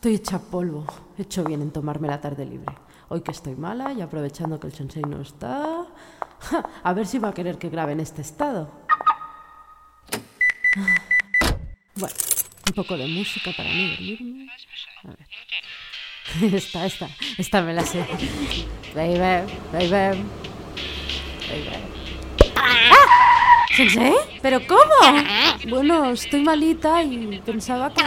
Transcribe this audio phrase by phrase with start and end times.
[0.00, 0.86] Estoy hecha polvo.
[1.18, 2.74] He hecho bien en tomarme la tarde libre.
[3.10, 5.84] Hoy que estoy mala y aprovechando que el sensei no está...
[6.82, 8.70] A ver si va a querer que grabe en este estado.
[11.96, 12.14] Bueno,
[12.66, 14.48] un poco de música para no dormirme.
[15.04, 16.54] A ver.
[16.54, 17.06] Esta, esta,
[17.36, 18.06] esta me la sé.
[18.94, 19.18] Baby,
[19.70, 19.90] baby.
[19.90, 20.24] Baby.
[22.56, 22.99] ¡Ah!
[23.80, 24.12] ¿Sensei?
[24.42, 25.22] ¿Pero cómo?
[25.68, 28.02] Bueno, estoy malita y pensaba que...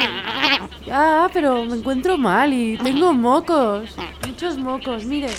[0.91, 3.89] Ah, pero me encuentro mal y tengo mocos.
[4.27, 5.29] Muchos mocos, mire.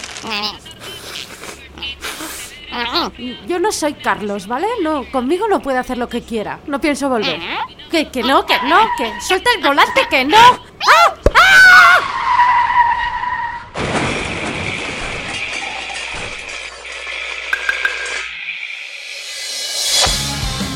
[3.47, 4.67] Yo no soy Carlos, ¿vale?
[4.83, 6.59] No, conmigo no puede hacer lo que quiera.
[6.67, 7.39] No pienso volver.
[7.91, 10.37] Que, que no, que no, que suelta el volante, que no.
[10.37, 11.15] ¡Ah!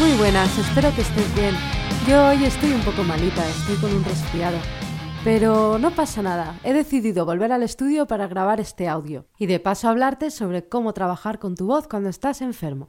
[0.00, 1.54] Muy buenas, espero que estés bien.
[2.08, 4.56] Yo hoy estoy un poco malita, estoy con un resfriado.
[5.24, 9.60] Pero no pasa nada, he decidido volver al estudio para grabar este audio y de
[9.60, 12.88] paso hablarte sobre cómo trabajar con tu voz cuando estás enfermo.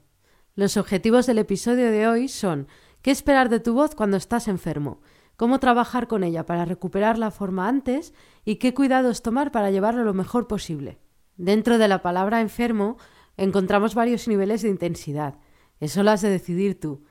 [0.56, 2.70] Los objetivos del episodio de hoy son
[3.02, 5.02] qué esperar de tu voz cuando estás enfermo,
[5.36, 8.14] cómo trabajar con ella para recuperar la forma antes
[8.46, 10.98] y qué cuidados tomar para llevarlo lo mejor posible.
[11.36, 12.96] Dentro de la palabra enfermo
[13.36, 15.36] encontramos varios niveles de intensidad.
[15.82, 17.04] Eso lo has de decidir tú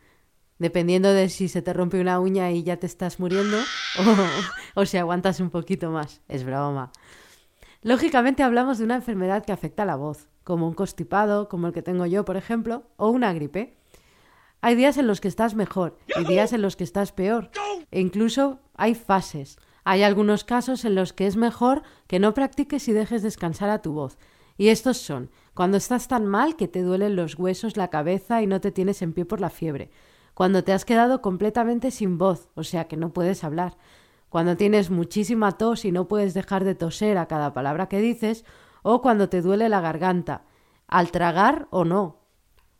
[0.60, 3.56] dependiendo de si se te rompe una uña y ya te estás muriendo
[4.74, 6.20] o, si aguantas un poquito más.
[6.28, 6.92] Es broma.
[7.82, 11.72] Lógicamente hablamos de una enfermedad que afecta a la voz, como un constipado, como el
[11.72, 13.78] que tengo yo, por ejemplo, o una gripe.
[14.61, 17.50] Hay días en los que estás mejor y días en los que estás peor.
[17.90, 19.58] E incluso hay fases.
[19.84, 23.80] Hay algunos casos en los que es mejor que no practiques y dejes descansar a
[23.80, 24.18] tu voz.
[24.58, 28.46] Y estos son cuando estás tan mal que te duelen los huesos, la cabeza y
[28.46, 29.90] no te tienes en pie por la fiebre.
[30.32, 33.76] Cuando te has quedado completamente sin voz, o sea que no puedes hablar,
[34.30, 38.46] cuando tienes muchísima tos y no puedes dejar de toser a cada palabra que dices,
[38.82, 40.44] o cuando te duele la garganta,
[40.88, 42.20] al tragar o no.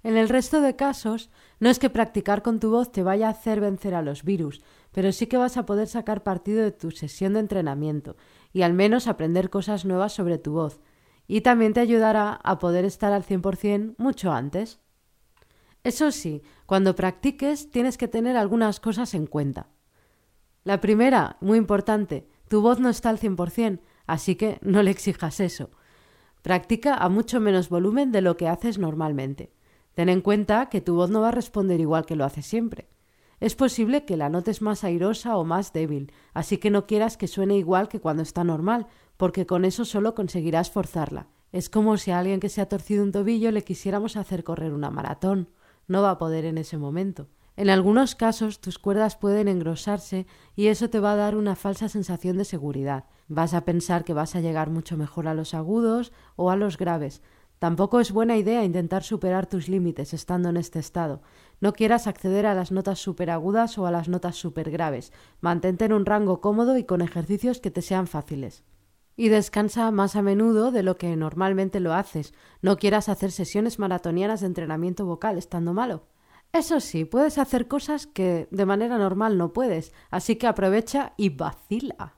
[0.03, 3.33] En el resto de casos, no es que practicar con tu voz te vaya a
[3.33, 6.93] hacer vencer a los virus, pero sí que vas a poder sacar partido de tu
[6.93, 8.17] sesión de entrenamiento
[8.55, 10.81] y al menos aprender cosas nuevas sobre tu voz,
[11.31, 14.81] y también te ayudará a poder estar al 100% mucho antes.
[15.85, 19.69] Eso sí, cuando practiques tienes que tener algunas cosas en cuenta.
[20.65, 25.39] La primera, muy importante, tu voz no está al 100%, así que no le exijas
[25.39, 25.71] eso.
[26.43, 29.53] Practica a mucho menos volumen de lo que haces normalmente.
[29.95, 32.89] Ten en cuenta que tu voz no va a responder igual que lo hace siempre.
[33.39, 37.29] Es posible que la notes más airosa o más débil, así que no quieras que
[37.29, 38.89] suene igual que cuando está normal,
[39.21, 41.27] porque con eso solo conseguirás forzarla.
[41.53, 44.73] Es como si a alguien que se ha torcido un tobillo le quisiéramos hacer correr
[44.73, 45.51] una maratón
[45.89, 47.29] no va a poder en ese momento.
[47.55, 50.27] En algunos casos tus cuerdas pueden engrosarse
[50.57, 53.05] y eso te va a dar una falsa sensación de seguridad.
[53.29, 56.79] Vas a pensar que vas a llegar mucho mejor a los agudos o a los
[56.79, 57.21] graves.
[57.59, 61.21] Tampoco es buena idea intentar superar tus límites estando en este estado.
[61.61, 65.13] No quieras acceder a las notas superagudas o a las notas supergraves.
[65.43, 68.65] Mantente en un rango cómodo y con ejercicios que te sean fáciles
[69.21, 72.33] y descansa más a menudo de lo que normalmente lo haces.
[72.63, 76.05] No quieras hacer sesiones maratonianas de entrenamiento vocal estando malo.
[76.55, 81.29] Eso sí, puedes hacer cosas que de manera normal no puedes, así que aprovecha y
[81.29, 82.15] vacila.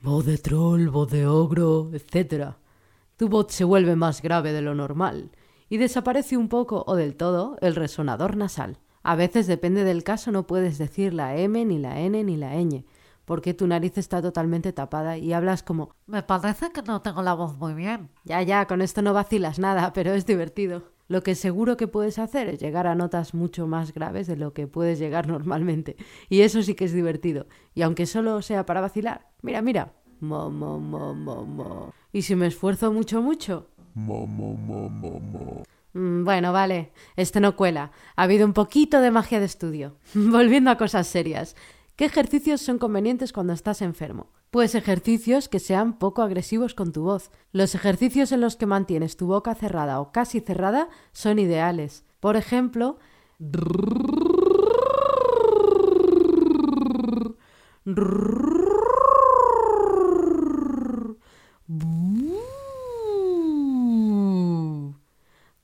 [0.00, 2.54] Voz de troll, voz de ogro, etc.
[3.18, 5.32] Tu voz se vuelve más grave de lo normal
[5.68, 8.78] y desaparece un poco o del todo el resonador nasal.
[9.02, 12.54] A veces, depende del caso, no puedes decir la M, ni la N, ni la
[12.54, 12.86] ñ
[13.24, 17.34] porque tu nariz está totalmente tapada y hablas como Me parece que no tengo la
[17.34, 18.10] voz muy bien.
[18.24, 20.92] Ya, ya, con esto no vacilas nada, pero es divertido.
[21.08, 24.52] Lo que seguro que puedes hacer es llegar a notas mucho más graves de lo
[24.54, 25.96] que puedes llegar normalmente.
[26.28, 27.46] Y eso sí que es divertido.
[27.74, 29.92] Y aunque solo sea para vacilar, mira, mira.
[30.20, 31.92] Mo, mo, mo, mo, mo.
[32.12, 33.70] Y si me esfuerzo mucho, mucho.
[33.94, 35.62] Mo, mo, mo, mo, mo.
[35.94, 37.90] Mm, bueno, vale, este no cuela.
[38.16, 39.96] Ha habido un poquito de magia de estudio.
[40.14, 41.56] Volviendo a cosas serias.
[42.02, 44.32] ¿Qué ejercicios son convenientes cuando estás enfermo?
[44.50, 47.30] Pues ejercicios que sean poco agresivos con tu voz.
[47.52, 52.04] Los ejercicios en los que mantienes tu boca cerrada o casi cerrada son ideales.
[52.18, 52.98] Por ejemplo,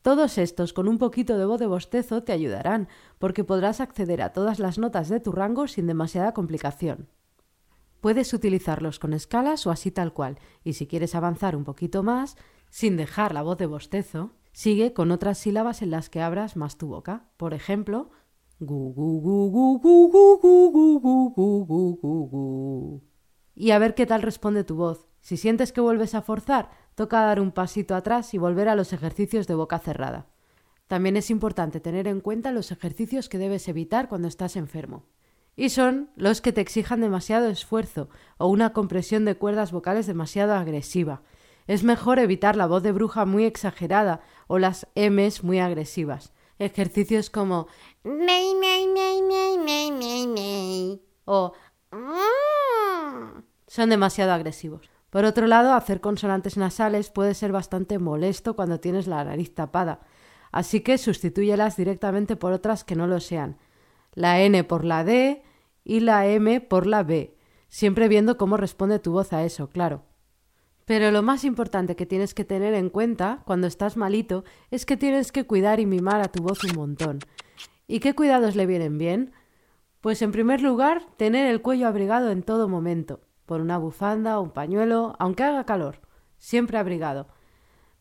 [0.02, 4.32] Todos estos con un poquito de voz de bostezo te ayudarán, porque podrás acceder a
[4.32, 7.08] todas las notas de tu rango sin demasiada complicación.
[8.00, 12.36] Puedes utilizarlos con escalas o así tal cual, y si quieres avanzar un poquito más,
[12.70, 16.78] sin dejar la voz de bostezo, sigue con otras sílabas en las que abras más
[16.78, 17.24] tu boca.
[17.36, 18.10] Por ejemplo,
[18.60, 23.02] gu gu gu gu gu gu gu gu gu gu gu gu
[23.56, 25.08] Y a ver qué tal responde tu voz.
[25.28, 28.94] Si sientes que vuelves a forzar, toca dar un pasito atrás y volver a los
[28.94, 30.24] ejercicios de boca cerrada.
[30.86, 35.04] También es importante tener en cuenta los ejercicios que debes evitar cuando estás enfermo.
[35.54, 38.08] Y son los que te exijan demasiado esfuerzo
[38.38, 41.20] o una compresión de cuerdas vocales demasiado agresiva.
[41.66, 46.32] Es mejor evitar la voz de bruja muy exagerada o las M's muy agresivas.
[46.58, 47.66] Ejercicios como
[51.26, 51.52] o
[53.66, 54.88] son demasiado agresivos.
[55.10, 60.00] Por otro lado, hacer consonantes nasales puede ser bastante molesto cuando tienes la nariz tapada,
[60.52, 63.56] así que sustitúyelas directamente por otras que no lo sean.
[64.14, 65.42] La N por la D
[65.82, 67.36] y la M por la B,
[67.68, 70.02] siempre viendo cómo responde tu voz a eso, claro.
[70.84, 74.96] Pero lo más importante que tienes que tener en cuenta cuando estás malito es que
[74.96, 77.18] tienes que cuidar y mimar a tu voz un montón.
[77.86, 79.32] ¿Y qué cuidados le vienen bien?
[80.00, 84.42] Pues en primer lugar, tener el cuello abrigado en todo momento por una bufanda o
[84.42, 86.00] un pañuelo, aunque haga calor,
[86.36, 87.26] siempre abrigado.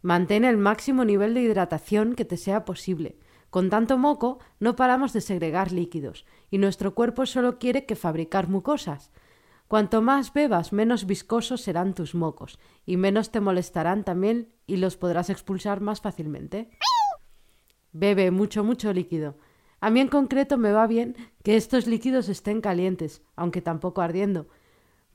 [0.03, 3.17] Mantén el máximo nivel de hidratación que te sea posible.
[3.49, 8.49] Con tanto moco no paramos de segregar líquidos, y nuestro cuerpo solo quiere que fabricar
[8.49, 9.11] mucosas.
[9.67, 14.97] Cuanto más bebas, menos viscosos serán tus mocos, y menos te molestarán también y los
[14.97, 16.69] podrás expulsar más fácilmente.
[17.93, 19.37] Bebe mucho, mucho líquido.
[19.79, 24.49] A mí en concreto me va bien que estos líquidos estén calientes, aunque tampoco ardiendo,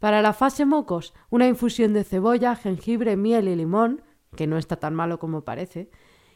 [0.02, 4.02] para la fase mocos, una infusión de cebolla, jengibre, miel y limón,
[4.34, 5.92] que no está tan malo como parece.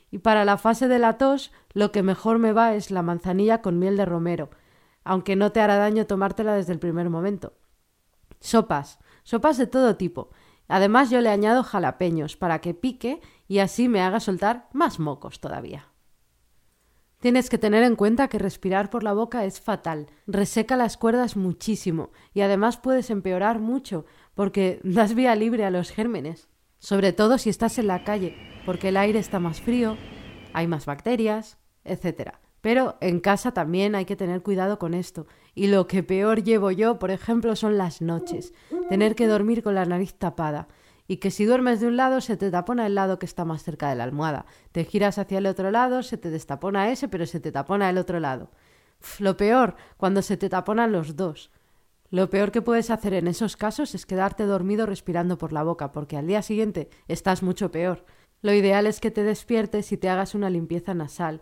[0.09, 3.63] Y para la fase de la tos, lo que mejor me va es la manzanilla
[3.63, 4.51] con miel de romero,
[5.03, 7.55] aunque no te hará daño tomártela desde el primer momento.
[8.39, 10.31] Sopas, sopas de todo tipo.
[10.69, 15.41] Además yo le añado jalapeños para que pique y así me haga soltar más mocos
[15.41, 15.89] todavía.
[17.21, 21.37] Tienes que tener en cuenta que respirar por la boca es fatal, reseca las cuerdas
[21.37, 24.05] muchísimo y además puedes empeorar mucho
[24.35, 26.49] porque das vía libre a los gérmenes,
[26.79, 28.37] sobre todo si estás en la calle,
[28.67, 29.97] porque el aire está más frío,
[30.53, 32.35] hay más bacterias, etc.
[32.61, 35.27] Pero en casa también hay que tener cuidado con esto.
[35.55, 38.53] Y lo que peor llevo yo, por ejemplo, son las noches.
[38.91, 40.69] Tener que dormir con la nariz tapada
[41.09, 43.63] y que si duermes de un lado se te tapona el lado que está más
[43.63, 44.47] cerca de la almohada.
[44.73, 47.99] Te giras hacia el otro lado, se te destapona ese, pero se te tapona el
[47.99, 48.51] otro lado.
[49.19, 51.51] lo peor, cuando se te taponan los dos.
[52.11, 55.93] Lo peor que puedes hacer en esos casos es quedarte dormido respirando por la boca,
[55.93, 58.05] porque al día siguiente estás mucho peor.
[58.43, 61.41] Lo ideal es que te despiertes y te hagas una limpieza nasal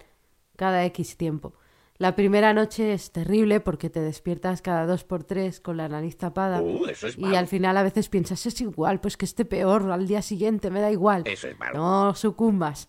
[0.56, 1.55] cada X tiempo.
[1.96, 6.17] La primera noche es terrible porque te despiertas cada dos por tres con la nariz
[6.17, 6.61] tapada.
[6.61, 6.87] Uh,
[7.19, 10.70] y al final a veces piensas, es igual, pues que esté peor al día siguiente,
[10.70, 11.23] me da igual.
[11.26, 11.79] Eso es malo.
[11.79, 12.88] No sucumbas.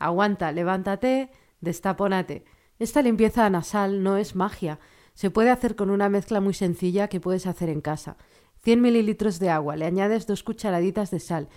[0.00, 1.30] Aguanta, levántate,
[1.60, 2.44] destapónate.
[2.80, 4.80] Esta limpieza nasal no es magia.
[5.14, 8.16] Se puede hacer con una mezcla muy sencilla que puedes hacer en casa.
[8.62, 11.48] 100 mililitros de agua, le añades dos cucharaditas de sal.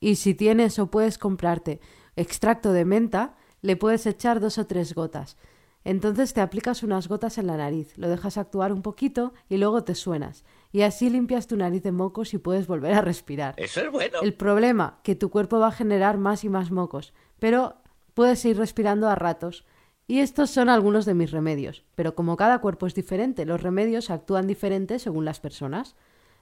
[0.00, 1.80] Y si tienes o puedes comprarte
[2.16, 5.36] extracto de menta, le puedes echar dos o tres gotas.
[5.84, 9.82] Entonces te aplicas unas gotas en la nariz, lo dejas actuar un poquito y luego
[9.82, 10.44] te suenas.
[10.72, 13.54] Y así limpias tu nariz de mocos y puedes volver a respirar.
[13.56, 14.18] Eso es bueno.
[14.22, 17.76] El problema, que tu cuerpo va a generar más y más mocos, pero
[18.14, 19.64] puedes ir respirando a ratos.
[20.06, 21.84] Y estos son algunos de mis remedios.
[21.94, 25.94] Pero como cada cuerpo es diferente, los remedios actúan diferente según las personas.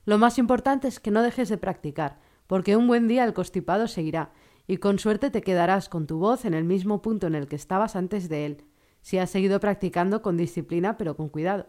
[0.05, 3.87] Lo más importante es que no dejes de practicar, porque un buen día el constipado
[3.87, 4.33] seguirá,
[4.67, 7.57] y con suerte te quedarás con tu voz en el mismo punto en el que
[7.57, 8.65] estabas antes de él
[9.03, 11.67] si has seguido practicando con disciplina pero con cuidado.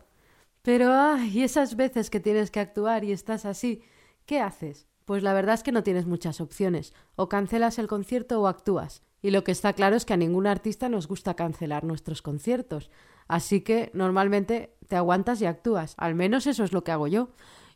[0.61, 3.81] Pero, ay, esas veces que tienes que actuar y estás así,
[4.25, 4.87] ¿qué haces?
[5.05, 6.93] Pues la verdad es que no tienes muchas opciones.
[7.15, 9.01] O cancelas el concierto o actúas.
[9.21, 12.91] Y lo que está claro es que a ningún artista nos gusta cancelar nuestros conciertos.
[13.27, 15.95] Así que normalmente te aguantas y actúas.
[15.97, 17.29] Al menos eso es lo que hago yo.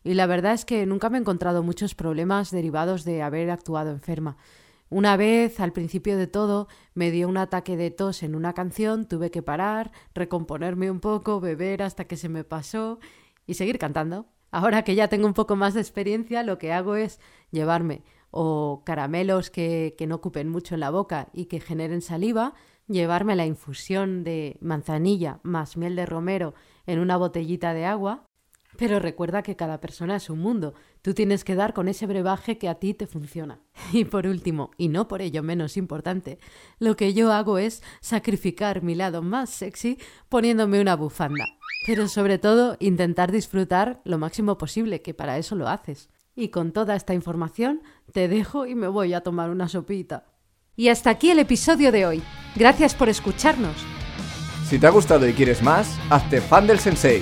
[0.04, 3.92] Y la verdad es que nunca me he encontrado muchos problemas derivados de haber actuado
[3.92, 4.38] enferma.
[4.90, 9.08] Una vez, al principio de todo, me dio un ataque de tos en una canción,
[9.08, 13.00] tuve que parar, recomponerme un poco, beber hasta que se me pasó
[13.48, 14.28] y seguir cantando.
[14.52, 18.84] Ahora que ya tengo un poco más de experiencia, lo que hago es llevarme o
[18.86, 22.54] caramelos que, que no ocupen mucho en la boca y que generen saliva,
[22.88, 26.54] llevarme la infusión de manzanilla más miel de romero
[26.86, 28.26] en una botellita de agua
[28.78, 30.74] Pero recuerda que cada persona es un mundo.
[31.02, 33.60] Tú tienes que dar con ese brebaje que a ti te funciona.
[33.94, 36.40] Y por último, y no por ello menos importante,
[36.80, 40.00] lo que yo hago es sacrificar mi lado más sexy
[40.30, 41.46] poniéndome una bufanda.
[41.86, 46.10] Pero sobre todo, intentar disfrutar lo máximo posible, que para eso lo haces.
[46.36, 50.26] Y con toda esta información, te dejo y me voy a tomar una sopita.
[50.76, 52.24] Y hasta aquí el episodio de hoy.
[52.56, 53.76] Gracias por escucharnos.
[54.66, 57.22] Si te ha gustado y quieres más, hazte fan del sensei.